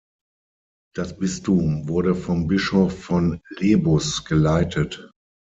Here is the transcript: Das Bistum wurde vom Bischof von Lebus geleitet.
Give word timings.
Das 0.95 1.15
Bistum 1.19 1.87
wurde 1.87 2.15
vom 2.15 2.47
Bischof 2.47 2.97
von 3.03 3.39
Lebus 3.59 4.25
geleitet. 4.25 5.11